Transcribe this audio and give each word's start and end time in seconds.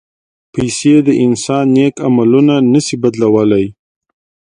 پېسې 0.53 0.93
د 1.07 1.09
انسان 1.25 1.65
نیک 1.75 1.95
عملونه 2.07 2.55
نه 2.73 2.79
شي 2.85 2.95
بدلولی. 3.03 3.65